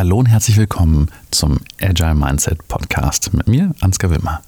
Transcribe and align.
Hallo 0.00 0.16
und 0.16 0.30
herzlich 0.30 0.56
willkommen 0.56 1.10
zum 1.30 1.58
Agile 1.78 2.14
Mindset 2.14 2.66
Podcast 2.68 3.34
mit 3.34 3.48
mir, 3.48 3.74
Ansgar 3.80 4.10
Wimmer. 4.10 4.40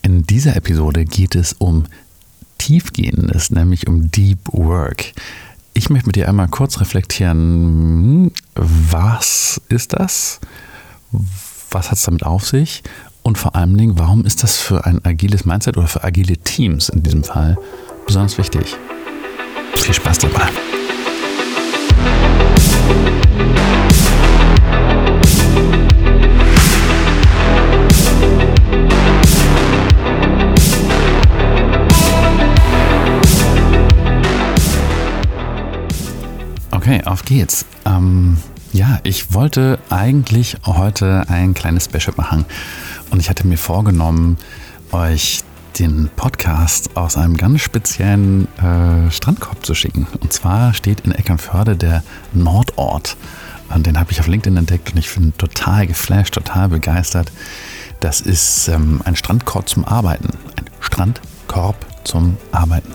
In 0.00 0.22
dieser 0.22 0.56
Episode 0.56 1.04
geht 1.04 1.34
es 1.34 1.52
um 1.52 1.84
Tiefgehendes, 2.56 3.50
nämlich 3.50 3.88
um 3.88 4.10
Deep 4.10 4.38
Work. 4.52 5.12
Ich 5.74 5.90
möchte 5.90 6.06
mit 6.06 6.16
dir 6.16 6.30
einmal 6.30 6.48
kurz 6.48 6.80
reflektieren, 6.80 8.32
was 8.54 9.60
ist 9.68 9.92
das? 9.92 10.40
Was 11.70 11.90
hat 11.90 11.98
es 11.98 12.04
damit 12.04 12.24
auf 12.24 12.46
sich? 12.46 12.82
Und 13.22 13.36
vor 13.36 13.54
allen 13.54 13.76
Dingen, 13.76 13.98
warum 13.98 14.24
ist 14.24 14.44
das 14.44 14.56
für 14.56 14.86
ein 14.86 15.04
agiles 15.04 15.44
Mindset 15.44 15.76
oder 15.76 15.88
für 15.88 16.04
agile 16.04 16.38
Teams 16.38 16.88
in 16.88 17.02
diesem 17.02 17.22
Fall 17.22 17.58
besonders 18.06 18.38
wichtig? 18.38 18.74
Viel 19.76 19.92
Spaß 19.92 20.20
dabei. 20.20 20.48
Geht's. 37.36 37.66
Ähm, 37.84 38.38
ja, 38.72 38.98
ich 39.02 39.34
wollte 39.34 39.78
eigentlich 39.90 40.56
heute 40.64 41.24
ein 41.28 41.52
kleines 41.52 41.84
Special 41.84 42.14
machen 42.16 42.46
und 43.10 43.20
ich 43.20 43.28
hatte 43.28 43.46
mir 43.46 43.58
vorgenommen, 43.58 44.38
euch 44.90 45.42
den 45.78 46.08
Podcast 46.16 46.96
aus 46.96 47.18
einem 47.18 47.36
ganz 47.36 47.60
speziellen 47.60 48.48
äh, 48.56 49.10
Strandkorb 49.10 49.66
zu 49.66 49.74
schicken. 49.74 50.06
Und 50.20 50.32
zwar 50.32 50.72
steht 50.72 51.00
in 51.00 51.12
Eckernförde 51.12 51.76
der 51.76 52.02
Nordort. 52.32 53.18
Und 53.68 53.86
den 53.86 54.00
habe 54.00 54.12
ich 54.12 54.20
auf 54.20 54.28
LinkedIn 54.28 54.56
entdeckt 54.56 54.92
und 54.92 54.98
ich 54.98 55.14
bin 55.14 55.36
total 55.36 55.86
geflasht, 55.86 56.32
total 56.32 56.70
begeistert. 56.70 57.30
Das 58.00 58.22
ist 58.22 58.68
ähm, 58.68 59.02
ein 59.04 59.14
Strandkorb 59.14 59.68
zum 59.68 59.84
Arbeiten. 59.84 60.30
Ein 60.56 60.64
Strandkorb 60.80 61.76
zum 62.04 62.38
Arbeiten. 62.50 62.92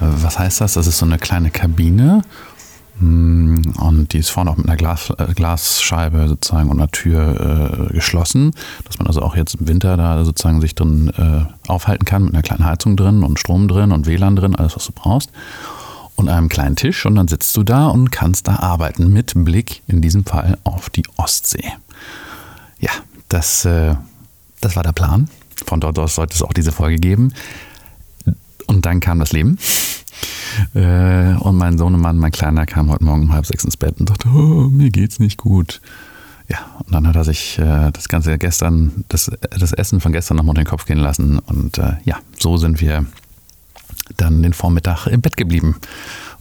Äh, 0.00 0.06
was 0.22 0.38
heißt 0.38 0.60
das? 0.60 0.74
Das 0.74 0.86
ist 0.86 0.98
so 0.98 1.06
eine 1.06 1.18
kleine 1.18 1.50
Kabine 1.50 2.22
und 3.00 4.08
die 4.12 4.18
ist 4.18 4.30
vorne 4.30 4.50
auch 4.50 4.56
mit 4.56 4.68
einer 4.68 4.76
Glas, 4.76 5.10
äh, 5.18 5.32
Glasscheibe 5.34 6.28
sozusagen 6.28 6.70
und 6.70 6.78
einer 6.78 6.90
Tür 6.90 7.88
äh, 7.90 7.92
geschlossen, 7.92 8.52
dass 8.84 8.98
man 8.98 9.08
also 9.08 9.20
auch 9.22 9.34
jetzt 9.34 9.56
im 9.56 9.66
Winter 9.66 9.96
da 9.96 10.24
sozusagen 10.24 10.60
sich 10.60 10.74
drin 10.74 11.08
äh, 11.16 11.68
aufhalten 11.68 12.04
kann 12.04 12.24
mit 12.24 12.34
einer 12.34 12.42
kleinen 12.42 12.64
Heizung 12.64 12.96
drin 12.96 13.24
und 13.24 13.40
Strom 13.40 13.66
drin 13.66 13.90
und 13.90 14.06
WLAN 14.06 14.36
drin, 14.36 14.54
alles 14.54 14.76
was 14.76 14.86
du 14.86 14.92
brauchst. 14.92 15.30
Und 16.16 16.28
einem 16.28 16.48
kleinen 16.48 16.76
Tisch 16.76 17.06
und 17.06 17.16
dann 17.16 17.26
sitzt 17.26 17.56
du 17.56 17.64
da 17.64 17.88
und 17.88 18.12
kannst 18.12 18.46
da 18.46 18.56
arbeiten 18.56 19.12
mit 19.12 19.32
Blick 19.34 19.82
in 19.88 20.00
diesem 20.00 20.24
Fall 20.24 20.58
auf 20.62 20.88
die 20.88 21.02
Ostsee. 21.16 21.72
Ja, 22.78 22.90
das, 23.28 23.64
äh, 23.64 23.96
das 24.60 24.76
war 24.76 24.84
der 24.84 24.92
Plan. 24.92 25.28
Von 25.66 25.80
dort 25.80 25.98
aus 25.98 26.14
sollte 26.14 26.36
es 26.36 26.42
auch 26.42 26.52
diese 26.52 26.70
Folge 26.70 26.98
geben. 26.98 27.32
Und 28.66 28.86
dann 28.86 29.00
kam 29.00 29.18
das 29.18 29.32
Leben. 29.32 29.58
Äh, 30.74 31.34
und 31.38 31.56
mein 31.56 31.78
Sohnemann, 31.78 32.16
mein 32.18 32.32
Kleiner, 32.32 32.66
kam 32.66 32.90
heute 32.90 33.04
Morgen 33.04 33.22
um 33.22 33.32
halb 33.32 33.46
sechs 33.46 33.64
ins 33.64 33.76
Bett 33.76 33.98
und 33.98 34.08
sagte, 34.08 34.28
oh, 34.28 34.68
mir 34.70 34.90
geht's 34.90 35.18
nicht 35.18 35.38
gut. 35.38 35.80
Ja, 36.48 36.58
und 36.84 36.92
dann 36.92 37.06
hat 37.08 37.16
er 37.16 37.24
sich 37.24 37.58
äh, 37.58 37.90
das 37.90 38.08
Ganze 38.08 38.36
gestern, 38.38 39.04
das, 39.08 39.30
das 39.58 39.72
Essen 39.72 40.00
von 40.00 40.12
gestern 40.12 40.36
nochmal 40.36 40.54
den 40.54 40.66
Kopf 40.66 40.84
gehen 40.84 40.98
lassen. 40.98 41.38
Und 41.38 41.78
äh, 41.78 41.94
ja, 42.04 42.18
so 42.38 42.56
sind 42.58 42.80
wir 42.80 43.06
dann 44.16 44.42
den 44.42 44.52
Vormittag 44.52 45.06
im 45.06 45.22
Bett 45.22 45.36
geblieben. 45.36 45.76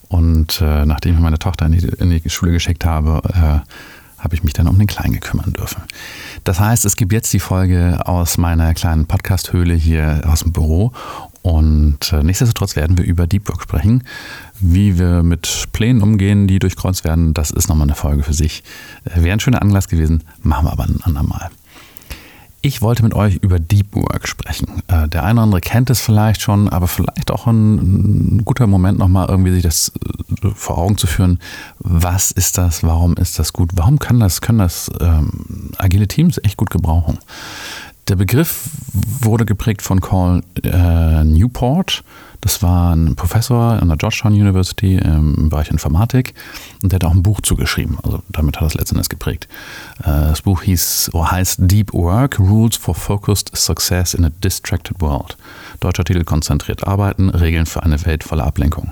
Und 0.09 0.61
äh, 0.61 0.85
nachdem 0.85 1.15
ich 1.15 1.21
meine 1.21 1.39
Tochter 1.39 1.65
in 1.65 1.71
die, 1.71 1.87
in 1.87 2.09
die 2.09 2.29
Schule 2.29 2.51
geschickt 2.51 2.85
habe, 2.85 3.21
äh, 3.29 4.21
habe 4.23 4.35
ich 4.35 4.43
mich 4.43 4.53
dann 4.53 4.67
um 4.67 4.77
den 4.77 4.87
Kleinen 4.87 5.19
kümmern 5.19 5.51
dürfen. 5.53 5.83
Das 6.43 6.59
heißt, 6.59 6.85
es 6.85 6.95
gibt 6.95 7.11
jetzt 7.11 7.33
die 7.33 7.39
Folge 7.39 7.99
aus 8.05 8.37
meiner 8.37 8.73
kleinen 8.73 9.05
Podcast-Höhle 9.05 9.73
hier 9.73 10.21
aus 10.25 10.41
dem 10.41 10.53
Büro 10.53 10.93
und 11.43 12.13
äh, 12.13 12.23
nichtsdestotrotz 12.23 12.77
werden 12.77 12.97
wir 12.97 13.05
über 13.05 13.27
Deep 13.27 13.49
Work 13.49 13.61
sprechen. 13.61 14.05
Wie 14.61 14.97
wir 14.97 15.23
mit 15.23 15.67
Plänen 15.73 16.01
umgehen, 16.01 16.47
die 16.47 16.57
durchkreuzt 16.57 17.03
werden, 17.03 17.33
das 17.33 17.51
ist 17.51 17.67
nochmal 17.67 17.87
eine 17.87 17.95
Folge 17.95 18.23
für 18.23 18.33
sich. 18.33 18.63
Äh, 19.03 19.21
Wäre 19.21 19.33
ein 19.33 19.41
schöner 19.41 19.61
Anlass 19.61 19.89
gewesen, 19.89 20.23
machen 20.41 20.65
wir 20.65 20.71
aber 20.71 20.85
ein 20.85 21.01
andermal. 21.03 21.49
Ich 22.65 22.81
wollte 22.81 23.03
mit 23.03 23.13
euch 23.13 23.35
über 23.35 23.59
Deep 23.59 23.93
Work 23.93 24.25
sprechen. 24.25 24.83
Äh, 24.87 25.09
der 25.09 25.25
eine 25.25 25.33
oder 25.33 25.43
andere 25.43 25.59
kennt 25.59 25.89
es 25.89 25.99
vielleicht 25.99 26.41
schon, 26.41 26.69
aber 26.69 26.87
vielleicht 26.87 27.29
auch 27.29 27.45
ein, 27.45 28.41
guter 28.45 28.65
Moment 28.65 28.97
nochmal 28.97 29.27
irgendwie 29.27 29.51
sich 29.51 29.63
das 29.63 29.91
vor 30.55 30.77
Augen 30.77 30.97
zu 30.97 31.07
führen. 31.07 31.39
Was 31.79 32.31
ist 32.31 32.57
das? 32.57 32.83
Warum 32.83 33.17
ist 33.17 33.37
das 33.37 33.51
gut? 33.51 33.71
Warum 33.73 33.99
können 33.99 34.21
das, 34.21 34.39
können 34.39 34.59
das 34.59 34.89
ähm, 35.01 35.71
agile 35.77 36.07
Teams 36.07 36.39
echt 36.41 36.55
gut 36.55 36.69
gebrauchen? 36.69 37.19
Der 38.09 38.17
Begriff 38.17 38.69
wurde 39.21 39.45
geprägt 39.45 39.81
von 39.81 40.01
Carl 40.01 40.43
äh, 40.63 41.23
Newport. 41.23 42.03
Das 42.41 42.61
war 42.61 42.93
ein 42.93 43.15
Professor 43.15 43.81
an 43.81 43.87
der 43.87 43.95
Georgetown 43.95 44.33
University 44.33 44.97
im 44.97 45.47
Bereich 45.47 45.71
Informatik 45.71 46.33
und 46.81 46.91
der 46.91 46.97
hat 46.97 47.05
auch 47.05 47.13
ein 47.13 47.23
Buch 47.23 47.39
zugeschrieben. 47.39 47.97
Also 48.03 48.21
damit 48.27 48.57
hat 48.57 48.63
er 48.63 48.67
es 48.67 48.73
letztendlich 48.73 49.07
geprägt. 49.07 49.47
Äh, 50.01 50.07
das 50.07 50.41
Buch 50.41 50.63
hieß, 50.63 51.11
oder 51.13 51.31
heißt 51.31 51.59
Deep 51.61 51.93
Work, 51.93 52.39
Rules 52.39 52.75
for 52.75 52.93
Focused 52.93 53.55
Success 53.55 54.13
in 54.13 54.25
a 54.25 54.31
Distracted 54.43 54.99
World. 54.99 55.37
Deutscher 55.79 56.03
Titel 56.03 56.25
Konzentriert 56.25 56.85
arbeiten, 56.85 57.29
Regeln 57.29 57.65
für 57.65 57.83
eine 57.83 58.05
Welt 58.05 58.25
voller 58.25 58.43
Ablenkung. 58.43 58.91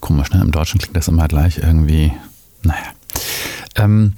Komisch, 0.00 0.30
ne? 0.30 0.40
Im 0.40 0.50
Deutschen 0.50 0.80
klingt 0.80 0.96
das 0.96 1.08
immer 1.08 1.28
gleich 1.28 1.58
irgendwie, 1.58 2.12
naja. 2.62 2.78
Ähm, 3.76 4.14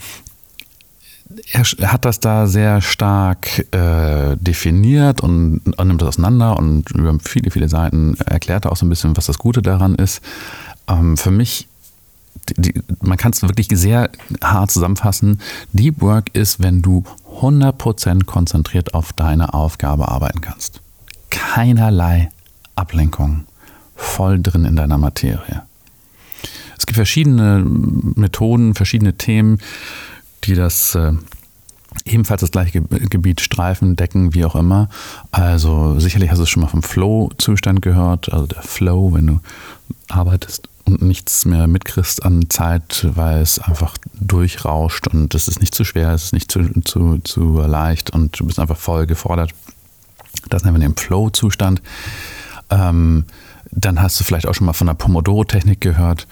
er 1.53 1.93
hat 1.93 2.05
das 2.05 2.21
da 2.21 2.47
sehr 2.47 2.81
stark 2.81 3.67
äh, 3.75 4.37
definiert 4.37 5.21
und, 5.21 5.61
und 5.77 5.89
nimmt 5.89 6.03
das 6.03 6.09
auseinander 6.09 6.57
und 6.59 6.91
über 6.91 7.17
viele, 7.21 7.51
viele 7.51 7.69
Seiten 7.69 8.17
erklärt 8.27 8.65
er 8.65 8.73
auch 8.73 8.77
so 8.77 8.87
ein 8.87 8.89
bisschen, 8.89 9.17
was 9.17 9.27
das 9.27 9.39
Gute 9.39 9.63
daran 9.63 9.95
ist. 9.95 10.21
Ähm, 10.89 11.17
für 11.17 11.31
mich, 11.31 11.69
die, 12.49 12.61
die, 12.61 12.83
man 13.03 13.19
kann 13.19 13.33
es 13.33 13.43
wirklich 13.43 13.69
sehr 13.73 14.11
hart 14.43 14.71
zusammenfassen. 14.71 15.41
Deep 15.73 16.01
Work 16.01 16.35
ist, 16.35 16.61
wenn 16.61 16.83
du 16.83 17.05
100% 17.41 18.25
konzentriert 18.25 18.95
auf 18.95 19.13
deine 19.13 19.55
Aufgabe 19.55 20.09
arbeiten 20.09 20.41
kannst. 20.41 20.81
Keinerlei 21.31 22.31
Ablenkung. 22.75 23.45
Voll 23.95 24.41
drin 24.41 24.65
in 24.65 24.77
deiner 24.77 24.99
Materie. 24.99 25.63
Es 26.77 26.87
gibt 26.87 26.97
verschiedene 26.97 27.65
Methoden, 27.65 28.75
verschiedene 28.75 29.15
Themen 29.15 29.59
die 30.45 30.55
das 30.55 30.95
äh, 30.95 31.13
ebenfalls 32.05 32.41
das 32.41 32.51
gleiche 32.51 32.81
Gebiet 32.83 33.41
streifen, 33.41 33.97
decken, 33.97 34.35
wie 34.35 34.45
auch 34.45 34.57
immer. 34.57 34.89
Also 35.31 35.99
sicherlich 35.99 36.31
hast 36.31 36.39
du 36.39 36.47
schon 36.47 36.63
mal 36.63 36.69
vom 36.69 36.83
Flow-Zustand 36.83 37.83
gehört, 37.83 38.33
also 38.33 38.47
der 38.47 38.63
Flow, 38.63 39.13
wenn 39.13 39.27
du 39.27 39.41
arbeitest 40.09 40.69
und 40.85 41.03
nichts 41.03 41.45
mehr 41.45 41.67
mitkriegst 41.67 42.25
an 42.25 42.51
Zeit, 42.51 43.07
weil 43.15 43.41
es 43.41 43.59
einfach 43.59 43.97
durchrauscht 44.15 45.07
und 45.09 45.35
es 45.35 45.49
ist 45.49 45.61
nicht 45.61 45.75
zu 45.75 45.85
schwer, 45.85 46.11
es 46.11 46.25
ist 46.25 46.33
nicht 46.33 46.51
zu, 46.51 46.69
zu, 46.85 47.19
zu 47.19 47.61
leicht 47.61 48.11
und 48.11 48.39
du 48.39 48.47
bist 48.47 48.59
einfach 48.59 48.77
voll 48.77 49.07
gefordert. 49.07 49.53
Das 50.49 50.65
nennen 50.65 50.77
wir 50.81 50.89
den 50.89 50.97
Flow-Zustand. 50.97 51.83
Ähm, 52.71 53.25
dann 53.71 54.03
hast 54.03 54.19
du 54.19 54.25
vielleicht 54.25 54.47
auch 54.47 54.55
schon 54.55 54.67
mal 54.67 54.73
von 54.73 54.87
der 54.87 54.95
Pomodoro-Technik 54.95 55.81
gehört 55.81 56.27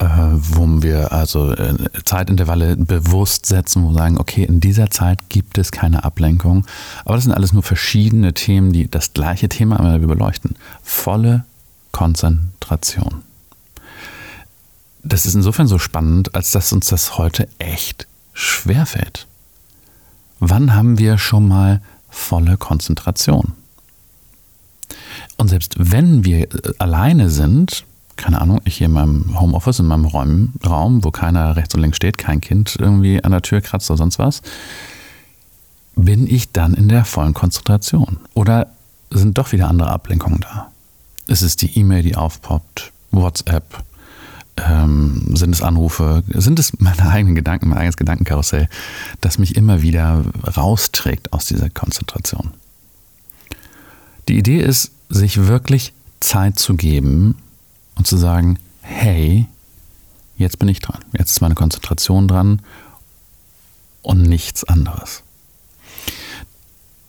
äh, 0.00 0.06
wo 0.06 0.82
wir 0.82 1.12
also 1.12 1.52
äh, 1.52 1.74
Zeitintervalle 2.04 2.76
bewusst 2.76 3.46
setzen, 3.46 3.84
wo 3.84 3.88
wir 3.90 3.94
sagen, 3.94 4.18
okay, 4.18 4.44
in 4.44 4.60
dieser 4.60 4.90
Zeit 4.90 5.28
gibt 5.28 5.56
es 5.58 5.70
keine 5.70 6.04
Ablenkung. 6.04 6.66
Aber 7.04 7.14
das 7.14 7.24
sind 7.24 7.32
alles 7.32 7.52
nur 7.52 7.62
verschiedene 7.62 8.34
Themen, 8.34 8.72
die 8.72 8.90
das 8.90 9.12
gleiche 9.14 9.48
Thema 9.48 9.78
wieder 9.78 9.98
beleuchten. 9.98 10.56
Volle 10.82 11.44
Konzentration. 11.92 13.22
Das 15.02 15.26
ist 15.26 15.34
insofern 15.34 15.66
so 15.66 15.78
spannend, 15.78 16.34
als 16.34 16.50
dass 16.50 16.72
uns 16.72 16.86
das 16.86 17.18
heute 17.18 17.46
echt 17.58 18.08
schwerfällt. 18.32 19.26
Wann 20.40 20.74
haben 20.74 20.98
wir 20.98 21.18
schon 21.18 21.46
mal 21.46 21.80
volle 22.10 22.56
Konzentration? 22.56 23.52
Und 25.36 25.48
selbst 25.48 25.74
wenn 25.78 26.24
wir 26.24 26.52
äh, 26.52 26.72
alleine 26.78 27.30
sind, 27.30 27.84
keine 28.16 28.40
Ahnung, 28.40 28.60
ich 28.64 28.76
hier 28.76 28.86
in 28.86 28.92
meinem 28.92 29.40
Homeoffice, 29.40 29.80
in 29.80 29.86
meinem 29.86 30.06
Raum, 30.06 30.52
Raum, 30.64 31.04
wo 31.04 31.10
keiner 31.10 31.56
rechts 31.56 31.74
und 31.74 31.80
links 31.80 31.96
steht, 31.96 32.18
kein 32.18 32.40
Kind 32.40 32.76
irgendwie 32.78 33.22
an 33.22 33.32
der 33.32 33.42
Tür 33.42 33.60
kratzt 33.60 33.90
oder 33.90 33.98
sonst 33.98 34.18
was, 34.18 34.42
bin 35.96 36.26
ich 36.26 36.52
dann 36.52 36.74
in 36.74 36.88
der 36.88 37.04
vollen 37.04 37.34
Konzentration? 37.34 38.18
Oder 38.34 38.68
sind 39.10 39.38
doch 39.38 39.52
wieder 39.52 39.68
andere 39.68 39.90
Ablenkungen 39.90 40.40
da? 40.40 40.70
Ist 41.26 41.42
es 41.42 41.56
die 41.56 41.78
E-Mail, 41.78 42.02
die 42.02 42.16
aufpoppt? 42.16 42.92
WhatsApp? 43.10 43.82
Ähm, 44.56 45.36
sind 45.36 45.52
es 45.52 45.62
Anrufe? 45.62 46.22
Sind 46.28 46.58
es 46.58 46.78
meine 46.80 47.08
eigenen 47.08 47.34
Gedanken, 47.34 47.68
mein 47.68 47.78
eigenes 47.78 47.96
Gedankenkarussell, 47.96 48.68
das 49.20 49.38
mich 49.38 49.56
immer 49.56 49.82
wieder 49.82 50.24
rausträgt 50.56 51.32
aus 51.32 51.46
dieser 51.46 51.70
Konzentration? 51.70 52.52
Die 54.28 54.38
Idee 54.38 54.60
ist, 54.60 54.90
sich 55.08 55.46
wirklich 55.46 55.92
Zeit 56.20 56.58
zu 56.58 56.74
geben, 56.74 57.36
und 57.96 58.06
zu 58.06 58.16
sagen, 58.16 58.58
hey, 58.80 59.46
jetzt 60.36 60.58
bin 60.58 60.68
ich 60.68 60.80
dran, 60.80 61.00
jetzt 61.12 61.30
ist 61.30 61.40
meine 61.40 61.54
Konzentration 61.54 62.28
dran 62.28 62.60
und 64.02 64.22
nichts 64.22 64.64
anderes. 64.64 65.22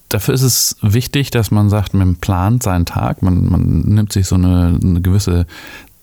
Dafür 0.09 0.33
ist 0.33 0.43
es 0.43 0.77
wichtig, 0.81 1.31
dass 1.31 1.51
man 1.51 1.69
sagt, 1.69 1.93
man 1.93 2.15
plant 2.15 2.63
seinen 2.63 2.85
Tag, 2.85 3.21
man, 3.21 3.49
man 3.49 3.81
nimmt 3.81 4.13
sich 4.13 4.27
so 4.27 4.35
eine, 4.35 4.79
eine 4.81 5.01
gewisse 5.01 5.45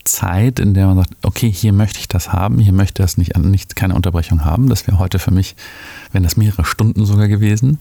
Zeit, 0.05 0.59
in 0.59 0.75
der 0.75 0.87
man 0.87 0.97
sagt, 0.97 1.15
okay, 1.23 1.51
hier 1.51 1.73
möchte 1.73 2.01
ich 2.01 2.09
das 2.09 2.33
haben, 2.33 2.59
hier 2.59 2.73
möchte 2.73 3.03
das 3.03 3.17
nicht, 3.17 3.37
nicht 3.39 3.77
keine 3.77 3.95
Unterbrechung 3.95 4.45
haben. 4.45 4.69
Das 4.69 4.87
wäre 4.87 4.99
heute 4.99 5.19
für 5.19 5.31
mich, 5.31 5.55
wären 6.11 6.25
das 6.25 6.37
mehrere 6.37 6.65
Stunden 6.65 7.07
sogar 7.07 7.29
gewesen 7.29 7.79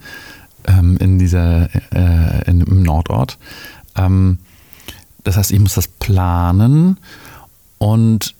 ähm, 0.66 0.98
in 0.98 1.18
dieser 1.18 1.70
äh, 1.94 2.50
in, 2.50 2.62
im 2.62 2.84
Nordort. 2.84 3.38
Ähm, 3.96 4.38
das 5.24 5.38
heißt, 5.38 5.52
ich 5.52 5.60
muss 5.60 5.76
das 5.76 5.88
planen 5.88 6.98
und 7.78 8.36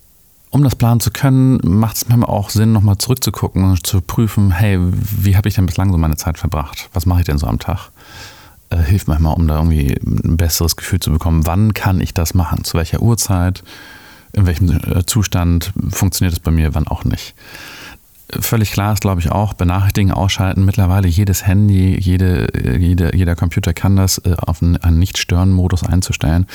um 0.50 0.62
das 0.62 0.76
planen 0.76 1.00
zu 1.00 1.10
können, 1.10 1.60
macht 1.64 1.96
es 1.96 2.08
manchmal 2.08 2.28
auch 2.28 2.50
Sinn, 2.50 2.72
nochmal 2.72 2.98
zurückzugucken 2.98 3.64
und 3.64 3.86
zu 3.86 4.02
prüfen, 4.02 4.50
hey, 4.50 4.78
wie 4.80 5.34
habe 5.34 5.48
ich 5.48 5.54
denn 5.54 5.64
bislang 5.64 5.90
so 5.90 5.96
meine 5.96 6.16
Zeit 6.16 6.36
verbracht? 6.36 6.90
Was 6.92 7.06
mache 7.06 7.20
ich 7.20 7.26
denn 7.26 7.38
so 7.38 7.46
am 7.46 7.58
Tag? 7.58 7.90
Äh, 8.68 8.76
hilft 8.76 9.08
manchmal, 9.08 9.34
um 9.34 9.48
da 9.48 9.56
irgendwie 9.56 9.96
ein 10.04 10.36
besseres 10.36 10.76
Gefühl 10.76 11.00
zu 11.00 11.10
bekommen, 11.10 11.46
wann 11.46 11.72
kann 11.72 12.02
ich 12.02 12.12
das 12.12 12.34
machen? 12.34 12.64
Zu 12.64 12.76
welcher 12.76 13.00
Uhrzeit? 13.00 13.64
In 14.34 14.46
welchem 14.46 14.70
äh, 14.70 15.06
Zustand 15.06 15.72
funktioniert 15.90 16.34
es 16.34 16.40
bei 16.40 16.50
mir, 16.50 16.74
wann 16.74 16.86
auch 16.86 17.04
nicht? 17.04 17.34
Völlig 18.40 18.72
klar 18.72 18.94
ist, 18.94 19.00
glaube 19.00 19.20
ich, 19.20 19.30
auch, 19.30 19.52
Benachrichtigungen 19.52 20.14
ausschalten. 20.14 20.64
Mittlerweile 20.64 21.06
jedes 21.06 21.46
Handy, 21.46 21.98
jede, 21.98 22.48
jede, 22.78 23.14
jeder 23.14 23.36
Computer 23.36 23.74
kann 23.74 23.96
das, 23.96 24.18
äh, 24.18 24.34
auf 24.38 24.62
einen 24.62 24.98
Nicht-Stören-Modus 24.98 25.84
einzustellen. 25.84 26.46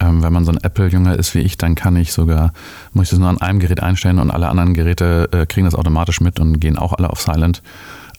Ähm, 0.00 0.22
wenn 0.22 0.32
man 0.32 0.44
so 0.44 0.52
ein 0.52 0.58
Apple-Jünger 0.58 1.16
ist 1.18 1.34
wie 1.34 1.40
ich, 1.40 1.56
dann 1.56 1.74
kann 1.74 1.96
ich 1.96 2.12
sogar, 2.12 2.52
muss 2.92 3.04
ich 3.04 3.10
das 3.10 3.18
nur 3.18 3.28
an 3.28 3.40
einem 3.40 3.60
Gerät 3.60 3.82
einstellen 3.82 4.18
und 4.18 4.30
alle 4.30 4.48
anderen 4.48 4.74
Geräte 4.74 5.28
äh, 5.32 5.46
kriegen 5.46 5.64
das 5.64 5.74
automatisch 5.74 6.20
mit 6.20 6.40
und 6.40 6.60
gehen 6.60 6.76
auch 6.76 6.92
alle 6.92 7.10
auf 7.10 7.20
Silent 7.20 7.62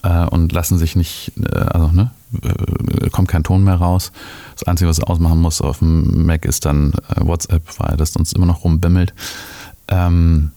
äh, 0.04 0.26
und 0.26 0.52
lassen 0.52 0.78
sich 0.78 0.96
nicht, 0.96 1.34
äh, 1.38 1.58
also 1.58 1.88
ne, 1.88 2.12
äh, 2.44 3.10
kommt 3.10 3.28
kein 3.28 3.44
Ton 3.44 3.64
mehr 3.64 3.76
raus. 3.76 4.12
Das 4.54 4.64
Einzige, 4.64 4.90
was 4.90 5.00
es 5.00 5.04
ausmachen 5.04 5.40
muss 5.40 5.62
auf 5.62 5.80
dem 5.80 6.26
Mac 6.26 6.46
ist 6.46 6.66
dann 6.66 6.94
äh, 7.10 7.26
WhatsApp, 7.26 7.64
weil 7.80 7.98
das 7.98 8.14
sonst 8.14 8.34
immer 8.34 8.46
noch 8.46 8.64
rumbimmelt. 8.64 9.14
Ähm, 9.88 10.52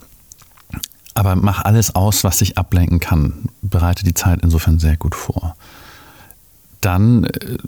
aber 1.18 1.34
mach 1.34 1.64
alles 1.64 1.96
aus, 1.96 2.22
was 2.22 2.38
dich 2.38 2.56
ablenken 2.58 3.00
kann. 3.00 3.48
Bereite 3.60 4.04
die 4.04 4.14
Zeit 4.14 4.38
insofern 4.42 4.78
sehr 4.78 4.96
gut 4.96 5.16
vor. 5.16 5.56
Dann 6.80 7.24
äh, 7.24 7.58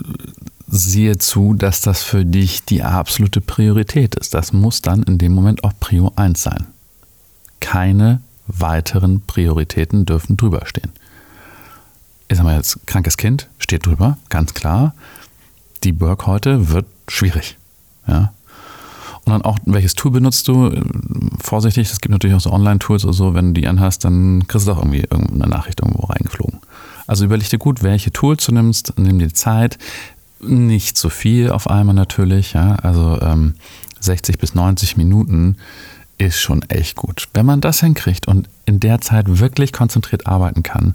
siehe 0.68 1.18
zu, 1.18 1.54
dass 1.54 1.80
das 1.80 2.04
für 2.04 2.24
dich 2.24 2.64
die 2.64 2.84
absolute 2.84 3.40
Priorität 3.40 4.14
ist. 4.14 4.34
Das 4.34 4.52
muss 4.52 4.82
dann 4.82 5.02
in 5.02 5.18
dem 5.18 5.32
Moment 5.34 5.64
auch 5.64 5.72
Prio 5.80 6.12
1 6.14 6.40
sein. 6.40 6.68
Keine 7.58 8.20
weiteren 8.46 9.20
Prioritäten 9.22 10.06
dürfen 10.06 10.36
drüber 10.36 10.64
stehen. 10.66 10.92
Ich 12.28 12.36
sag 12.36 12.44
mal 12.44 12.56
jetzt, 12.56 12.86
krankes 12.86 13.16
Kind 13.16 13.48
steht 13.58 13.84
drüber, 13.84 14.16
ganz 14.28 14.54
klar. 14.54 14.94
Die 15.82 16.00
Work 16.00 16.28
heute 16.28 16.68
wird 16.68 16.86
schwierig. 17.08 17.58
Ja. 18.06 18.32
Dann 19.30 19.42
auch, 19.42 19.58
welches 19.64 19.94
Tool 19.94 20.10
benutzt 20.10 20.48
du? 20.48 20.70
Vorsichtig, 21.40 21.90
es 21.90 22.00
gibt 22.00 22.12
natürlich 22.12 22.36
auch 22.36 22.40
so 22.40 22.52
Online-Tools 22.52 23.04
oder 23.04 23.14
so, 23.14 23.34
wenn 23.34 23.54
du 23.54 23.60
die 23.60 23.66
anhast, 23.66 24.04
dann 24.04 24.46
kriegst 24.46 24.66
du 24.66 24.72
doch 24.72 24.78
irgendwie 24.78 25.00
irgendeine 25.00 25.48
Nachricht 25.48 25.80
irgendwo 25.80 26.06
reingeflogen. 26.06 26.60
Also 27.06 27.24
überleg 27.24 27.48
dir 27.48 27.58
gut, 27.58 27.82
welche 27.82 28.12
Tools 28.12 28.44
du 28.46 28.52
nimmst, 28.52 28.94
nimm 28.96 29.18
dir 29.18 29.32
Zeit, 29.32 29.78
nicht 30.40 30.96
so 30.96 31.08
viel 31.08 31.50
auf 31.50 31.68
einmal 31.68 31.94
natürlich, 31.94 32.52
ja. 32.52 32.76
Also 32.76 33.20
ähm, 33.20 33.54
60 34.00 34.38
bis 34.38 34.54
90 34.54 34.96
Minuten 34.96 35.56
ist 36.18 36.40
schon 36.40 36.62
echt 36.68 36.96
gut. 36.96 37.28
Wenn 37.34 37.46
man 37.46 37.60
das 37.60 37.80
hinkriegt 37.80 38.28
und 38.28 38.48
in 38.66 38.80
der 38.80 39.00
Zeit 39.00 39.38
wirklich 39.38 39.72
konzentriert 39.72 40.26
arbeiten 40.26 40.62
kann, 40.62 40.94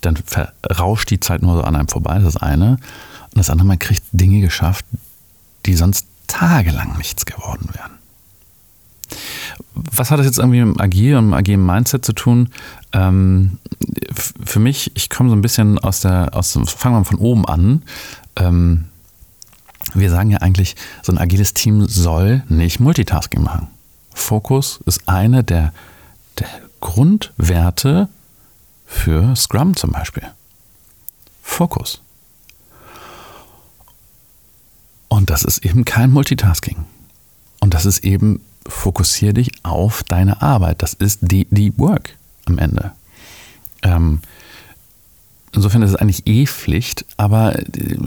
dann 0.00 0.16
verrauscht 0.16 1.10
die 1.10 1.20
Zeit 1.20 1.42
nur 1.42 1.56
so 1.56 1.62
an 1.62 1.76
einem 1.76 1.88
vorbei, 1.88 2.18
das 2.18 2.36
eine. 2.36 2.72
Und 2.72 3.38
das 3.38 3.50
andere, 3.50 3.66
man 3.66 3.78
kriegt 3.78 4.02
Dinge 4.12 4.40
geschafft, 4.40 4.84
die 5.64 5.74
sonst 5.74 6.06
tagelang 6.32 6.96
nichts 6.96 7.26
geworden 7.26 7.68
wären. 7.74 7.92
Was 9.74 10.10
hat 10.10 10.18
das 10.18 10.26
jetzt 10.26 10.38
irgendwie 10.38 10.64
mit 10.64 10.76
dem 10.76 10.80
Agil 10.80 11.16
und 11.16 11.34
agilen 11.34 11.64
Mindset 11.64 12.04
zu 12.04 12.12
tun? 12.12 12.48
Ähm, 12.92 13.58
für 14.44 14.58
mich, 14.58 14.92
ich 14.94 15.10
komme 15.10 15.28
so 15.28 15.36
ein 15.36 15.42
bisschen 15.42 15.78
aus 15.78 16.00
der, 16.00 16.30
aus, 16.32 16.52
fangen 16.52 16.94
wir 16.94 17.00
mal 17.00 17.04
von 17.04 17.18
oben 17.18 17.46
an. 17.46 17.82
Ähm, 18.36 18.84
wir 19.94 20.10
sagen 20.10 20.30
ja 20.30 20.38
eigentlich, 20.38 20.76
so 21.02 21.12
ein 21.12 21.18
agiles 21.18 21.52
Team 21.52 21.86
soll 21.86 22.42
nicht 22.48 22.80
Multitasking 22.80 23.42
machen. 23.42 23.68
Fokus 24.14 24.80
ist 24.86 25.08
eine 25.08 25.44
der, 25.44 25.72
der 26.38 26.48
Grundwerte 26.80 28.08
für 28.86 29.36
Scrum 29.36 29.76
zum 29.76 29.90
Beispiel. 29.90 30.24
Fokus. 31.42 32.00
Und 35.22 35.30
das 35.30 35.44
ist 35.44 35.64
eben 35.64 35.84
kein 35.84 36.10
Multitasking. 36.10 36.84
Und 37.60 37.74
das 37.74 37.86
ist 37.86 38.02
eben, 38.02 38.40
fokussiere 38.66 39.34
dich 39.34 39.52
auf 39.62 40.02
deine 40.02 40.42
Arbeit. 40.42 40.82
Das 40.82 40.94
ist 40.94 41.20
die, 41.22 41.46
die 41.48 41.78
Work 41.78 42.16
am 42.46 42.58
Ende. 42.58 42.90
Ähm, 43.84 44.18
insofern 45.52 45.82
ist 45.82 45.90
es 45.90 45.94
eigentlich 45.94 46.26
eh 46.26 46.44
Pflicht, 46.48 47.04
aber 47.18 47.56
äh, 47.56 47.98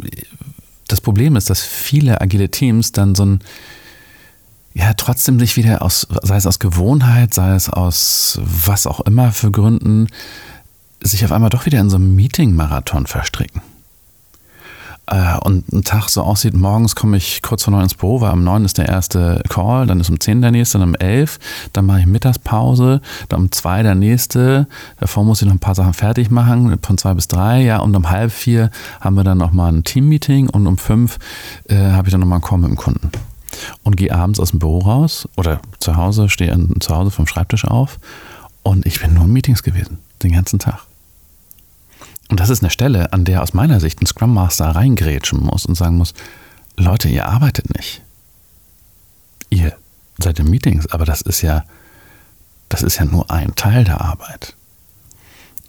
das 0.89 1.00
Problem 1.00 1.38
ist, 1.38 1.50
dass 1.50 1.63
viele 1.63 2.19
agile 2.19 2.51
Teams 2.51 2.91
dann 2.91 3.15
so 3.15 3.25
ein, 3.25 3.39
ja, 4.73 4.94
trotzdem 4.95 5.39
sich 5.39 5.56
wieder 5.56 5.83
aus, 5.83 6.06
sei 6.21 6.35
es 6.35 6.45
aus 6.45 6.59
Gewohnheit, 6.59 7.33
sei 7.33 7.56
es 7.56 7.69
aus 7.69 8.41
was 8.44 8.88
auch 8.88 9.00
immer 9.00 9.31
für 9.31 9.51
Gründen, 9.51 10.09
sich 11.00 11.23
auf 11.23 11.31
einmal 11.31 11.50
doch 11.50 11.65
wieder 11.65 11.79
in 11.79 11.89
so 11.89 11.95
einem 11.95 12.13
Meeting-Marathon 12.13 13.07
verstricken 13.07 13.62
äh, 15.07 15.37
und 15.43 15.71
ein 15.71 15.83
Tag 15.83 16.09
so 16.09 16.21
aussieht, 16.23 16.55
morgens 16.55 16.95
komme 16.95 17.17
ich 17.17 17.41
kurz 17.41 17.63
vor 17.63 17.71
neun 17.71 17.83
ins 17.83 17.93
Büro, 17.93 18.21
weil 18.21 18.33
um 18.33 18.43
neun 18.43 18.65
ist 18.65 18.77
der 18.77 18.87
erste 18.87 19.41
Call, 19.49 19.87
dann 19.87 19.99
ist 19.99 20.09
um 20.09 20.19
zehn 20.19 20.41
der 20.41 20.51
nächste, 20.51 20.79
dann 20.79 20.89
um 20.89 20.95
elf, 20.95 21.39
dann 21.73 21.85
mache 21.85 22.01
ich 22.01 22.05
Mittagspause, 22.05 23.01
dann 23.29 23.41
um 23.41 23.51
zwei 23.51 23.83
der 23.83 23.95
nächste, 23.95 24.67
davor 24.99 25.23
muss 25.23 25.41
ich 25.41 25.47
noch 25.47 25.55
ein 25.55 25.59
paar 25.59 25.75
Sachen 25.75 25.93
fertig 25.93 26.31
machen, 26.31 26.77
von 26.81 26.97
zwei 26.97 27.13
bis 27.13 27.27
drei, 27.27 27.61
ja, 27.61 27.79
und 27.79 27.95
um 27.95 28.09
halb 28.09 28.31
vier 28.31 28.71
haben 29.01 29.15
wir 29.15 29.23
dann 29.23 29.37
nochmal 29.37 29.71
ein 29.71 29.83
Team-Meeting 29.83 30.49
und 30.49 30.67
um 30.67 30.77
fünf 30.77 31.19
äh, 31.69 31.75
habe 31.75 32.07
ich 32.07 32.11
dann 32.11 32.21
nochmal 32.21 32.37
einen 32.37 32.45
Call 32.45 32.59
mit 32.59 32.69
dem 32.69 32.77
Kunden. 32.77 33.11
Und 33.83 33.95
gehe 33.95 34.13
abends 34.13 34.39
aus 34.39 34.51
dem 34.51 34.59
Büro 34.59 34.79
raus 34.79 35.29
oder 35.37 35.61
zu 35.79 35.95
Hause, 35.95 36.29
stehe 36.29 36.57
zu 36.79 36.95
Hause 36.95 37.09
vom 37.09 37.25
Schreibtisch 37.25 37.65
auf 37.65 37.99
und 38.63 38.85
ich 38.85 38.99
bin 38.99 39.13
nur 39.13 39.25
in 39.25 39.33
Meetings 39.33 39.63
gewesen, 39.63 39.99
den 40.23 40.33
ganzen 40.33 40.59
Tag. 40.59 40.81
Und 42.29 42.39
das 42.39 42.50
ist 42.50 42.63
eine 42.63 42.72
Stelle, 42.72 43.13
an 43.13 43.25
der 43.25 43.44
aus 43.44 43.53
meiner 43.53 43.79
Sicht 43.79 44.01
ein 44.01 44.05
Scrum 44.05 44.34
Master 44.34 44.67
reingrätschen 44.67 45.44
muss 45.44 45.65
und 45.65 45.75
sagen 45.75 45.98
muss, 45.98 46.13
Leute, 46.77 47.08
ihr 47.08 47.27
arbeitet 47.27 47.75
nicht. 47.75 48.01
Ihr 49.50 49.75
seid 50.17 50.39
in 50.39 50.50
Meetings, 50.50 50.88
aber 50.88 51.05
das 51.05 51.22
ist 51.22 51.41
ja, 51.41 51.63
das 52.70 52.82
ist 52.82 52.98
ja 52.98 53.05
nur 53.05 53.29
ein 53.29 53.55
Teil 53.55 53.84
der 53.84 54.01
Arbeit. 54.01 54.55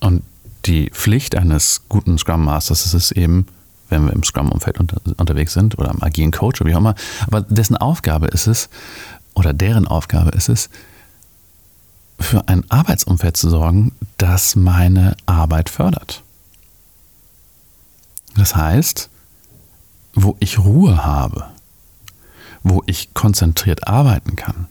Und 0.01 0.23
die 0.65 0.91
Pflicht 0.91 1.37
eines 1.37 1.83
guten 1.89 2.19
Scrum 2.19 2.45
Masters 2.45 2.87
ist 2.87 2.95
es 2.95 3.13
eben, 3.13 3.47
wenn 3.89 4.07
wir 4.07 4.13
im 4.13 4.25
Scrum-Umfeld 4.25 4.81
unter, 4.81 5.01
unterwegs 5.17 5.53
sind 5.53 5.79
oder 5.79 5.91
am 5.91 6.03
agilen 6.03 6.33
Coach 6.33 6.61
oder 6.61 6.71
wie 6.71 6.75
auch 6.75 6.81
immer, 6.81 6.97
aber 7.27 7.43
dessen 7.43 7.77
Aufgabe 7.77 8.27
ist 8.29 8.47
es, 8.47 8.69
oder 9.35 9.53
deren 9.53 9.87
Aufgabe 9.87 10.31
ist 10.31 10.49
es, 10.49 10.71
für 12.19 12.49
ein 12.49 12.69
Arbeitsumfeld 12.71 13.37
zu 13.37 13.51
sorgen, 13.51 13.93
das 14.17 14.57
meine 14.57 15.17
Arbeit 15.27 15.69
fördert. 15.69 16.23
Das 18.37 18.55
heißt, 18.55 19.09
wo 20.15 20.37
ich 20.41 20.59
Ruhe 20.59 21.05
habe, 21.05 21.47
wo 22.63 22.83
ich 22.87 23.15
konzentriert 23.15 23.87
arbeiten 23.87 24.37
kann 24.37 24.67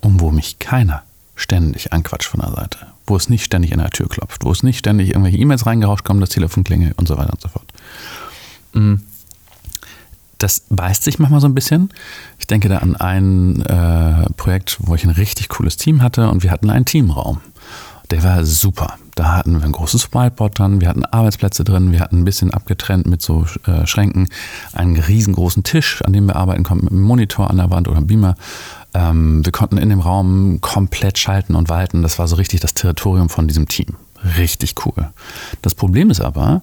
und 0.00 0.20
wo 0.20 0.30
mich 0.30 0.58
keiner 0.58 1.02
ständig 1.36 1.92
anquatscht 1.92 2.28
von 2.28 2.40
der 2.40 2.52
Seite, 2.52 2.78
wo 3.06 3.16
es 3.16 3.28
nicht 3.28 3.44
ständig 3.44 3.72
in 3.72 3.78
der 3.78 3.90
Tür 3.90 4.08
klopft, 4.08 4.44
wo 4.44 4.52
es 4.52 4.62
nicht 4.62 4.78
ständig 4.78 5.08
irgendwelche 5.08 5.38
E-Mails 5.38 5.66
reingerauscht 5.66 6.04
kommen, 6.04 6.20
das 6.20 6.30
Telefon 6.30 6.64
klingelt 6.64 6.96
und 6.98 7.08
so 7.08 7.16
weiter 7.16 7.32
und 7.32 7.40
so 7.40 7.48
fort. 7.48 7.72
Mm. 8.72 8.94
Das 10.38 10.64
beißt 10.68 11.04
sich 11.04 11.18
manchmal 11.18 11.40
so 11.40 11.46
ein 11.46 11.54
bisschen. 11.54 11.90
Ich 12.38 12.46
denke 12.46 12.68
da 12.68 12.78
an 12.78 12.96
ein 12.96 13.62
äh, 13.62 14.28
Projekt, 14.36 14.78
wo 14.80 14.94
ich 14.94 15.04
ein 15.04 15.10
richtig 15.10 15.48
cooles 15.48 15.76
Team 15.76 16.02
hatte 16.02 16.28
und 16.28 16.42
wir 16.42 16.50
hatten 16.50 16.70
einen 16.70 16.84
Teamraum. 16.84 17.40
Der 18.10 18.22
war 18.22 18.44
super. 18.44 18.94
Da 19.14 19.36
hatten 19.36 19.58
wir 19.58 19.64
ein 19.64 19.72
großes 19.72 20.12
Whiteboard 20.12 20.58
dran, 20.58 20.80
wir 20.80 20.88
hatten 20.88 21.04
Arbeitsplätze 21.04 21.64
drin, 21.64 21.92
wir 21.92 22.00
hatten 22.00 22.20
ein 22.20 22.24
bisschen 22.24 22.52
abgetrennt 22.52 23.06
mit 23.06 23.22
so 23.22 23.46
äh, 23.66 23.86
Schränken, 23.86 24.28
einen 24.72 24.96
riesengroßen 24.96 25.62
Tisch, 25.62 26.02
an 26.02 26.12
dem 26.12 26.26
wir 26.26 26.36
arbeiten 26.36 26.64
konnten, 26.64 26.86
mit 26.86 26.92
einem 26.92 27.02
Monitor 27.02 27.48
an 27.48 27.56
der 27.56 27.70
Wand 27.70 27.88
oder 27.88 27.98
einem 27.98 28.06
Beamer. 28.08 28.34
Ähm, 28.92 29.44
wir 29.44 29.52
konnten 29.52 29.78
in 29.78 29.88
dem 29.88 30.00
Raum 30.00 30.60
komplett 30.60 31.18
schalten 31.18 31.54
und 31.54 31.68
walten. 31.68 32.02
Das 32.02 32.18
war 32.18 32.28
so 32.28 32.36
richtig 32.36 32.60
das 32.60 32.74
Territorium 32.74 33.28
von 33.28 33.46
diesem 33.46 33.68
Team. 33.68 33.96
Richtig 34.36 34.74
cool. 34.84 35.10
Das 35.62 35.74
Problem 35.74 36.10
ist 36.10 36.20
aber, 36.20 36.62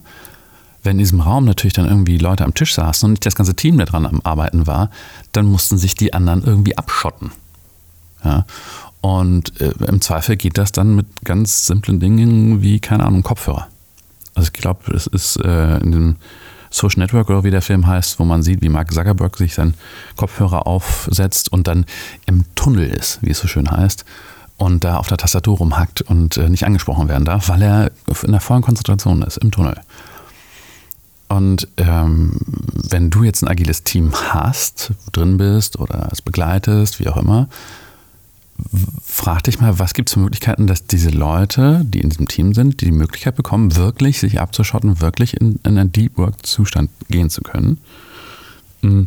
wenn 0.84 0.94
in 0.94 1.00
diesem 1.00 1.22
Raum 1.22 1.46
natürlich 1.46 1.74
dann 1.74 1.88
irgendwie 1.88 2.18
Leute 2.18 2.44
am 2.44 2.54
Tisch 2.54 2.74
saßen 2.74 3.06
und 3.06 3.12
nicht 3.12 3.26
das 3.26 3.36
ganze 3.36 3.56
Team 3.56 3.78
da 3.78 3.86
dran 3.86 4.06
am 4.06 4.22
Arbeiten 4.24 4.68
war, 4.68 4.90
dann 5.32 5.46
mussten 5.46 5.78
sich 5.78 5.96
die 5.96 6.14
anderen 6.14 6.44
irgendwie 6.44 6.78
abschotten. 6.78 7.32
Ja? 8.24 8.46
Und 9.02 9.60
äh, 9.60 9.74
im 9.88 10.00
Zweifel 10.00 10.38
geht 10.38 10.58
das 10.58 10.72
dann 10.72 10.96
mit 10.96 11.08
ganz 11.24 11.66
simplen 11.66 12.00
Dingen 12.00 12.62
wie, 12.62 12.80
keine 12.80 13.04
Ahnung, 13.06 13.24
Kopfhörer. 13.24 13.68
Also 14.36 14.50
ich 14.54 14.54
glaube, 14.54 14.94
es 14.94 15.08
ist 15.08 15.38
äh, 15.38 15.78
in 15.80 15.92
dem 15.92 16.16
Social 16.70 17.00
Network 17.00 17.30
oder 17.30 17.44
wie 17.44 17.52
der 17.52 17.62
Film 17.62 17.86
heißt, 17.86 18.20
wo 18.20 18.24
man 18.24 18.44
sieht, 18.44 18.62
wie 18.62 18.70
Mark 18.70 18.94
Zuckerberg 18.94 19.36
sich 19.38 19.56
seinen 19.56 19.74
Kopfhörer 20.16 20.68
aufsetzt 20.68 21.52
und 21.52 21.68
dann 21.68 21.86
im 22.26 22.46
Tunnel 22.56 22.88
ist, 22.88 23.20
wie 23.22 23.32
es 23.32 23.40
so 23.40 23.48
schön 23.48 23.70
heißt, 23.70 24.06
und 24.58 24.84
da 24.84 24.98
auf 24.98 25.08
der 25.08 25.18
Tastatur 25.18 25.58
rumhackt 25.58 26.02
und 26.02 26.38
äh, 26.38 26.48
nicht 26.48 26.66
angesprochen 26.66 27.10
werden 27.10 27.26
darf, 27.26 27.50
weil 27.50 27.62
er 27.62 27.92
in 28.24 28.32
der 28.32 28.40
vollen 28.40 28.62
Konzentration 28.62 29.22
ist, 29.24 29.38
im 29.38 29.52
Tunnel. 29.52 29.76
Und 31.28 31.68
ähm, 31.78 32.38
wenn 32.90 33.10
du 33.10 33.24
jetzt 33.24 33.42
ein 33.42 33.48
agiles 33.48 33.84
Team 33.84 34.14
hast, 34.14 34.92
drin 35.12 35.38
bist 35.38 35.80
oder 35.80 36.10
es 36.12 36.22
begleitest, 36.22 37.00
wie 37.00 37.08
auch 37.08 37.18
immer, 37.18 37.48
frag 39.04 39.44
dich 39.44 39.60
mal, 39.60 39.80
was 39.80 39.94
gibt 39.94 40.10
es 40.10 40.14
für 40.14 40.20
Möglichkeiten, 40.20 40.68
dass 40.68 40.86
diese 40.86 41.10
Leute, 41.10 41.84
die 41.86 42.02
in 42.02 42.10
diesem 42.10 42.28
Team 42.28 42.54
sind, 42.54 42.82
die, 42.82 42.86
die 42.86 42.92
Möglichkeit 42.92 43.36
bekommen, 43.36 43.76
wirklich 43.76 44.20
sich 44.20 44.40
abzuschotten, 44.40 45.02
wirklich 45.02 45.40
in, 45.40 45.60
in 45.64 45.78
einen 45.78 45.92
Deep 45.92 46.18
Work-Zustand 46.18 46.90
gehen 47.10 47.30
zu 47.30 47.42
können. 47.42 47.80
Mm. 48.82 49.04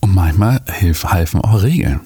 Und 0.00 0.14
manchmal 0.14 0.60
hilf, 0.70 1.04
helfen 1.04 1.40
auch 1.40 1.62
Regeln. 1.62 2.00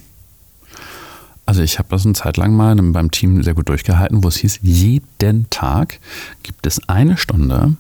Also 1.44 1.62
ich 1.62 1.78
habe 1.78 1.88
das 1.90 2.06
eine 2.06 2.14
Zeit 2.14 2.38
lang 2.38 2.54
mal 2.54 2.75
beim 2.76 3.11
Team 3.11 3.42
sehr 3.42 3.52
gut 3.52 3.68
durchgehalten, 3.68 4.25
wo 4.25 4.28
es 4.28 4.37
hieß, 4.37 4.61
jeden 4.62 5.50
Tag 5.50 5.99
gibt 6.42 6.66
es 6.66 6.88
eine 6.88 7.18
Stunde, 7.18 7.76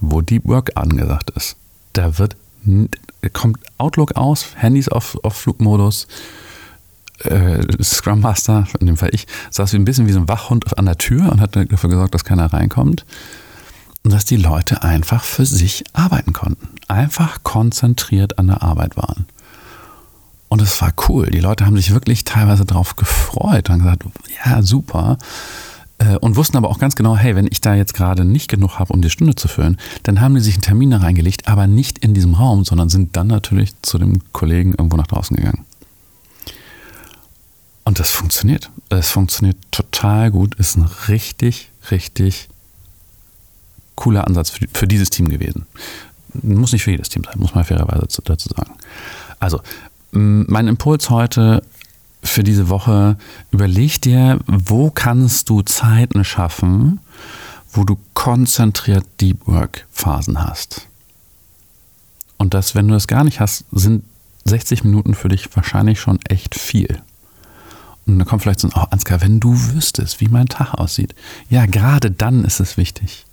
wo 0.00 0.20
Deep 0.20 0.46
Work 0.46 0.72
angesagt 0.76 1.30
ist. 1.30 1.56
Da 1.92 2.18
wird 2.18 2.36
kommt 3.32 3.58
Outlook 3.78 4.16
aus, 4.16 4.46
Handys 4.56 4.88
auf, 4.88 5.18
auf 5.22 5.34
Flugmodus, 5.34 6.06
äh, 7.24 7.82
Scrum 7.82 8.20
Master, 8.20 8.66
in 8.78 8.86
dem 8.86 8.96
Fall 8.96 9.10
ich, 9.12 9.26
saß 9.50 9.72
wie 9.72 9.76
ein 9.76 9.84
bisschen 9.84 10.06
wie 10.06 10.12
so 10.12 10.20
ein 10.20 10.28
Wachhund 10.28 10.78
an 10.78 10.86
der 10.86 10.98
Tür 10.98 11.30
und 11.30 11.40
hat 11.40 11.56
dafür 11.56 11.90
gesorgt, 11.90 12.14
dass 12.14 12.24
keiner 12.24 12.52
reinkommt. 12.52 13.04
Und 14.02 14.12
dass 14.14 14.24
die 14.24 14.36
Leute 14.36 14.82
einfach 14.82 15.22
für 15.22 15.44
sich 15.44 15.84
arbeiten 15.92 16.32
konnten. 16.32 16.68
Einfach 16.88 17.42
konzentriert 17.42 18.38
an 18.38 18.46
der 18.46 18.62
Arbeit 18.62 18.96
waren. 18.96 19.26
Und 20.48 20.62
es 20.62 20.80
war 20.80 20.92
cool. 21.08 21.26
Die 21.26 21.40
Leute 21.40 21.66
haben 21.66 21.76
sich 21.76 21.92
wirklich 21.92 22.24
teilweise 22.24 22.64
darauf 22.64 22.96
gefreut 22.96 23.70
und 23.70 23.78
gesagt, 23.80 24.04
ja, 24.44 24.62
super. 24.62 25.18
Äh, 25.98 26.16
und 26.16 26.36
wussten 26.36 26.56
aber 26.56 26.70
auch 26.70 26.78
ganz 26.78 26.96
genau, 26.96 27.16
hey, 27.16 27.36
wenn 27.36 27.46
ich 27.46 27.60
da 27.60 27.74
jetzt 27.74 27.94
gerade 27.94 28.24
nicht 28.24 28.48
genug 28.48 28.78
habe, 28.78 28.92
um 28.92 29.02
die 29.02 29.10
Stunde 29.10 29.34
zu 29.34 29.48
füllen, 29.48 29.76
dann 30.02 30.20
haben 30.20 30.34
die 30.34 30.40
sich 30.40 30.54
einen 30.54 30.62
Termin 30.62 30.90
da 30.90 30.98
reingelegt, 30.98 31.46
aber 31.46 31.66
nicht 31.66 31.98
in 31.98 32.14
diesem 32.14 32.34
Raum, 32.34 32.64
sondern 32.64 32.88
sind 32.88 33.16
dann 33.16 33.28
natürlich 33.28 33.74
zu 33.82 33.98
dem 33.98 34.20
Kollegen 34.32 34.72
irgendwo 34.72 34.96
nach 34.96 35.06
draußen 35.06 35.36
gegangen. 35.36 35.64
Und 37.90 37.98
das 37.98 38.12
funktioniert. 38.12 38.70
Es 38.88 39.10
funktioniert 39.10 39.56
total 39.72 40.30
gut. 40.30 40.54
Ist 40.54 40.76
ein 40.76 40.88
richtig, 41.08 41.72
richtig 41.90 42.48
cooler 43.96 44.28
Ansatz 44.28 44.50
für, 44.50 44.68
für 44.72 44.86
dieses 44.86 45.10
Team 45.10 45.28
gewesen. 45.28 45.66
Muss 46.40 46.70
nicht 46.70 46.84
für 46.84 46.92
jedes 46.92 47.08
Team 47.08 47.24
sein, 47.24 47.40
muss 47.40 47.52
man 47.52 47.64
fairerweise 47.64 48.06
dazu 48.22 48.48
sagen. 48.48 48.74
Also, 49.40 49.60
mein 50.12 50.68
Impuls 50.68 51.10
heute 51.10 51.64
für 52.22 52.44
diese 52.44 52.68
Woche, 52.68 53.16
überleg 53.50 54.00
dir, 54.00 54.38
wo 54.46 54.92
kannst 54.92 55.50
du 55.50 55.62
Zeiten 55.62 56.22
schaffen, 56.22 57.00
wo 57.72 57.82
du 57.82 57.98
konzentriert 58.14 59.04
Deep 59.20 59.48
Work 59.48 59.88
Phasen 59.90 60.40
hast. 60.40 60.86
Und 62.38 62.54
das, 62.54 62.76
wenn 62.76 62.86
du 62.86 62.94
das 62.94 63.08
gar 63.08 63.24
nicht 63.24 63.40
hast, 63.40 63.64
sind 63.72 64.04
60 64.44 64.84
Minuten 64.84 65.16
für 65.16 65.28
dich 65.28 65.48
wahrscheinlich 65.56 65.98
schon 65.98 66.20
echt 66.28 66.54
viel. 66.54 67.02
Und 68.12 68.18
dann 68.18 68.28
kommt 68.28 68.42
vielleicht 68.42 68.60
so 68.60 68.68
ein, 68.68 68.72
oh 68.74 68.86
Ansgar, 68.90 69.20
wenn 69.20 69.40
du 69.40 69.54
wüsstest, 69.72 70.20
wie 70.20 70.28
mein 70.28 70.46
Tag 70.46 70.74
aussieht. 70.74 71.14
Ja, 71.48 71.66
gerade 71.66 72.10
dann 72.10 72.44
ist 72.44 72.60
es 72.60 72.76
wichtig. 72.76 73.24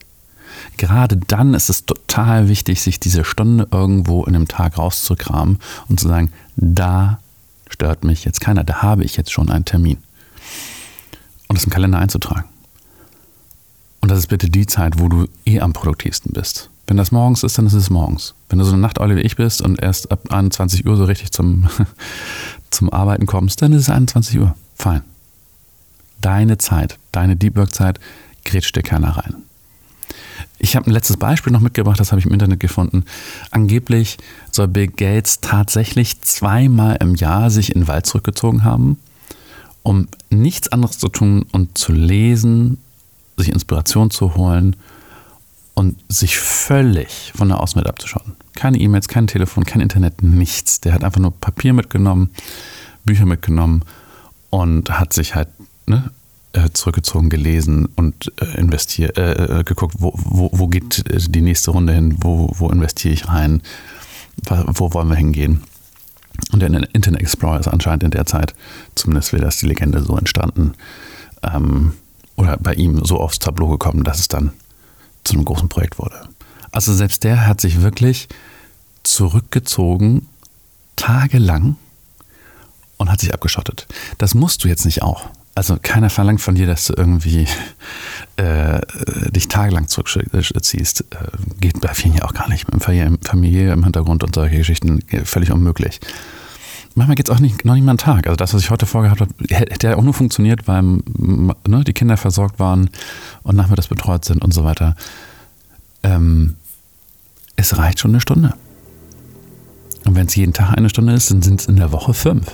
Gerade 0.77 1.17
dann 1.17 1.53
ist 1.53 1.69
es 1.69 1.86
total 1.86 2.48
wichtig, 2.48 2.81
sich 2.81 3.00
diese 3.00 3.24
Stunde 3.24 3.67
irgendwo 3.72 4.24
in 4.25 4.34
dem 4.34 4.48
Tag 4.48 4.77
rauszukramen 4.77 5.60
und 5.89 6.00
zu 6.00 6.07
sagen, 6.07 6.31
da 6.55 7.19
stört 7.69 8.03
mich 8.03 8.25
jetzt 8.25 8.41
keiner, 8.41 8.63
da 8.63 8.81
habe 8.81 9.03
ich 9.03 9.17
jetzt 9.17 9.31
schon 9.31 9.50
einen 9.50 9.65
Termin. 9.65 9.98
Und 11.48 11.57
das 11.57 11.65
im 11.65 11.72
Kalender 11.72 12.00
einzutragen. 12.00 12.46
Und 14.01 14.10
das 14.10 14.19
ist 14.19 14.27
bitte 14.27 14.50
die 14.50 14.67
Zeit, 14.67 15.00
wo 15.00 15.10
du 15.10 15.27
eh 15.46 15.60
am 15.60 15.74
produktivsten 15.74 16.34
bist. 16.34 16.69
Wenn 16.86 16.98
das 16.98 17.12
morgens 17.12 17.43
ist, 17.43 17.57
dann 17.57 17.67
ist 17.67 17.74
es 17.74 17.89
morgens. 17.89 18.34
Wenn 18.48 18.60
du 18.60 18.65
so 18.65 18.72
eine 18.72 18.81
Nachteule 18.81 19.17
wie 19.17 19.22
ich 19.22 19.36
bist 19.36 19.62
und 19.62 19.81
erst 19.81 20.12
ab 20.12 20.31
21 20.31 20.86
Uhr 20.86 20.96
so 20.96 21.03
richtig 21.03 21.31
zum, 21.31 21.67
zum 22.69 22.93
Arbeiten 22.93 23.25
kommst, 23.25 23.62
dann 23.62 23.74
ist 23.74 23.84
es 23.84 23.89
21 23.89 24.39
Uhr. 24.39 24.55
Fein. 24.77 25.03
Deine 26.22 26.57
Zeit, 26.57 26.98
deine 27.12 27.36
Deep 27.36 27.55
Work 27.55 27.74
Zeit, 27.74 28.00
grätscht 28.46 28.75
dir 28.75 28.84
keiner 28.84 29.17
rein. 29.17 29.36
Ich 30.60 30.75
habe 30.75 30.88
ein 30.88 30.93
letztes 30.93 31.17
Beispiel 31.17 31.53
noch 31.53 31.60
mitgebracht, 31.62 32.00
das 32.00 32.12
habe 32.12 32.19
ich 32.19 32.25
im 32.25 32.34
Internet 32.34 32.60
gefunden. 32.60 33.05
Angeblich 33.51 34.17
soll 34.51 34.67
Bill 34.67 34.88
Gates 34.88 35.41
tatsächlich 35.41 36.22
zweimal 36.22 36.98
im 37.00 37.15
Jahr 37.15 37.50
sich 37.50 37.74
in 37.74 37.81
den 37.81 37.88
Wald 37.88 38.05
zurückgezogen 38.05 38.63
haben, 38.63 38.98
um 39.84 40.07
nichts 40.29 40.67
anderes 40.69 40.98
zu 40.98 41.10
tun 41.10 41.46
und 41.51 41.77
zu 41.77 41.91
lesen, 41.91 42.79
sich 43.36 43.50
Inspiration 43.50 44.10
zu 44.10 44.36
holen 44.36 44.75
und 45.75 45.98
sich 46.10 46.38
völlig 46.38 47.31
von 47.36 47.50
der 47.50 47.62
Außenwelt 47.62 47.88
abzuschotten. 47.88 48.36
Keine 48.55 48.79
E-Mails, 48.79 49.07
kein 49.07 49.27
Telefon, 49.27 49.63
kein 49.63 49.81
Internet, 49.81 50.24
nichts. 50.24 50.81
Der 50.81 50.93
hat 50.93 51.03
einfach 51.03 51.22
nur 51.22 51.31
Papier 51.31 51.74
mitgenommen, 51.74 52.31
Bücher 53.05 53.25
mitgenommen 53.25 53.84
und 54.49 54.89
hat 54.89 55.13
sich 55.13 55.35
halt 55.35 55.49
ne, 55.85 56.11
äh, 56.53 56.69
zurückgezogen, 56.71 57.29
gelesen 57.29 57.87
und 57.95 58.31
äh, 58.41 58.57
investiert, 58.57 59.17
äh, 59.17 59.59
äh, 59.59 59.63
geguckt, 59.63 59.95
wo, 59.99 60.13
wo, 60.15 60.49
wo 60.53 60.67
geht 60.67 61.03
die 61.07 61.41
nächste 61.41 61.71
Runde 61.71 61.93
hin, 61.93 62.17
wo, 62.21 62.51
wo 62.57 62.69
investiere 62.69 63.13
ich 63.13 63.27
rein, 63.27 63.61
wo 64.45 64.93
wollen 64.93 65.09
wir 65.09 65.15
hingehen. 65.15 65.63
Und 66.51 66.61
der 66.61 66.69
Internet 66.93 67.21
Explorer 67.21 67.59
ist 67.59 67.67
anscheinend 67.67 68.03
in 68.03 68.11
der 68.11 68.25
Zeit, 68.25 68.53
zumindest 68.95 69.33
will 69.33 69.39
das 69.39 69.57
die 69.57 69.65
Legende 69.65 70.01
so 70.03 70.17
entstanden, 70.17 70.73
ähm, 71.43 71.93
oder 72.35 72.57
bei 72.57 72.73
ihm 72.73 73.03
so 73.03 73.19
aufs 73.19 73.39
Tableau 73.39 73.67
gekommen, 73.67 74.03
dass 74.03 74.19
es 74.19 74.27
dann 74.27 74.53
zu 75.23 75.33
einem 75.33 75.45
großen 75.45 75.69
Projekt 75.69 75.97
wurde. 75.99 76.29
Also 76.71 76.93
selbst 76.93 77.23
der 77.23 77.47
hat 77.47 77.59
sich 77.59 77.81
wirklich 77.81 78.27
zurückgezogen, 79.03 80.27
tagelang, 80.95 81.75
und 82.97 83.11
hat 83.11 83.19
sich 83.19 83.33
abgeschottet. 83.33 83.87
Das 84.17 84.33
musst 84.33 84.63
du 84.63 84.67
jetzt 84.67 84.85
nicht 84.85 85.01
auch. 85.03 85.29
Also 85.55 85.77
keiner 85.81 86.11
verlangt 86.11 86.41
von 86.41 86.53
dir, 86.53 86.67
dass 86.67 86.85
du 86.85 86.93
irgendwie 86.95 87.47
äh, 88.35 88.79
dich 89.31 89.47
tagelang 89.47 89.87
zurückziehst. 89.87 91.01
Äh, 91.01 91.05
geht 91.59 91.81
bei 91.81 91.93
vielen 91.93 92.15
ja 92.15 92.25
auch 92.25 92.33
gar 92.33 92.47
nicht. 92.49 92.71
Mit 92.71 92.83
Familie 92.83 93.73
im 93.73 93.83
Hintergrund 93.83 94.23
und 94.23 94.35
solche 94.35 94.57
Geschichten 94.57 95.01
völlig 95.23 95.51
unmöglich. 95.51 95.99
Manchmal 96.97 97.15
geht 97.15 97.29
es 97.29 97.35
auch 97.35 97.39
nicht, 97.39 97.63
noch 97.63 97.75
nicht 97.75 97.83
mal 97.83 97.91
einen 97.91 97.99
Tag. 97.99 98.25
Also 98.25 98.35
das, 98.35 98.55
was 98.55 98.61
ich 98.63 98.71
heute 98.71 98.87
vorgehabt 98.87 99.21
habe, 99.21 99.31
hätte 99.49 99.87
ja 99.87 99.97
auch 99.97 100.03
nur 100.03 100.15
funktioniert, 100.15 100.67
weil 100.67 100.81
ne, 100.83 101.83
die 101.85 101.93
Kinder 101.93 102.17
versorgt 102.17 102.59
waren 102.59 102.89
und 103.43 103.55
nachmittags 103.55 103.87
betreut 103.87 104.25
sind 104.25 104.43
und 104.43 104.51
so 104.51 104.63
weiter. 104.63 104.95
Ähm, 106.01 106.55
es 107.55 107.77
reicht 107.77 107.99
schon 107.99 108.11
eine 108.11 108.21
Stunde. 108.21 108.55
Und 110.05 110.15
wenn 110.15 110.25
es 110.27 110.35
jeden 110.35 110.53
Tag 110.53 110.75
eine 110.75 110.89
Stunde 110.89 111.13
ist, 111.13 111.29
dann 111.29 111.41
sind 111.41 111.61
es 111.61 111.67
in 111.67 111.75
der 111.75 111.91
Woche 111.91 112.13
fünf. 112.13 112.51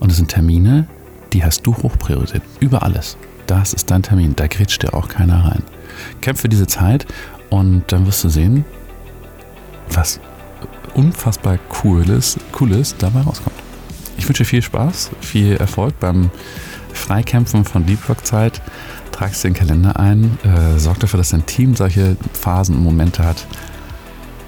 Und 0.00 0.10
es 0.10 0.16
sind 0.16 0.28
Termine, 0.28 0.86
die 1.32 1.44
hast 1.44 1.66
du 1.66 1.74
hochpriorisiert. 1.74 2.42
Über 2.60 2.82
alles. 2.82 3.16
Das 3.46 3.72
ist 3.72 3.90
dein 3.90 4.02
Termin. 4.02 4.36
Da 4.36 4.46
grätscht 4.46 4.82
dir 4.82 4.94
auch 4.94 5.08
keiner 5.08 5.44
rein. 5.44 5.62
Kämpfe 6.20 6.48
diese 6.48 6.66
Zeit 6.66 7.06
und 7.50 7.84
dann 7.88 8.06
wirst 8.06 8.22
du 8.24 8.28
sehen, 8.28 8.64
was 9.90 10.20
unfassbar 10.94 11.58
cooles, 11.68 12.38
cooles 12.52 12.94
dabei 12.98 13.20
rauskommt. 13.20 13.56
Ich 14.16 14.28
wünsche 14.28 14.44
viel 14.44 14.62
Spaß, 14.62 15.10
viel 15.20 15.56
Erfolg 15.56 15.98
beim 16.00 16.30
Freikämpfen 16.92 17.64
von 17.64 17.86
Deep 17.86 18.08
Work 18.08 18.26
Zeit. 18.26 18.60
Trag 19.12 19.32
es 19.32 19.44
in 19.44 19.52
den 19.52 19.58
Kalender 19.58 19.98
ein, 19.98 20.38
äh, 20.44 20.78
sorg 20.78 21.00
dafür, 21.00 21.18
dass 21.18 21.30
dein 21.30 21.46
Team 21.46 21.74
solche 21.74 22.16
Phasen 22.32 22.76
und 22.76 22.82
Momente 22.82 23.24
hat. 23.24 23.46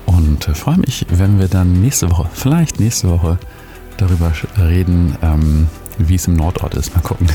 Und 0.07 0.49
äh, 0.49 0.55
freue 0.55 0.79
mich, 0.79 1.07
wenn 1.09 1.39
wir 1.39 1.49
dann 1.49 1.81
nächste 1.81 2.11
Woche, 2.11 2.29
vielleicht 2.33 2.81
nächste 2.81 3.09
Woche, 3.09 3.39
darüber 4.01 4.33
reden, 4.59 5.17
ähm, 5.23 5.69
wie 5.99 6.15
es 6.15 6.27
im 6.27 6.35
Nordort 6.35 6.75
ist. 6.75 6.95
Mal 6.95 7.03
gucken, 7.03 7.29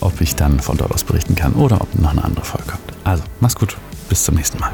ob 0.00 0.20
ich 0.20 0.34
dann 0.36 0.60
von 0.60 0.76
dort 0.76 0.92
aus 0.92 1.04
berichten 1.04 1.34
kann 1.34 1.54
oder 1.54 1.80
ob 1.80 1.94
noch 1.98 2.10
eine 2.10 2.24
andere 2.24 2.44
Folge 2.44 2.72
kommt. 2.72 2.92
Also, 3.04 3.22
mach's 3.40 3.54
gut, 3.54 3.76
bis 4.08 4.24
zum 4.24 4.36
nächsten 4.36 4.58
Mal. 4.58 4.70